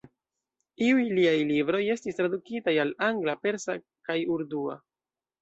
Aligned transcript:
Iuj 0.85 1.03
liaj 1.17 1.33
libroj 1.49 1.81
estis 1.97 2.17
tradukitaj 2.21 2.75
al 2.85 2.95
angla, 3.09 3.37
persa 3.49 3.77
kaj 4.11 4.19
urdua. 4.39 4.81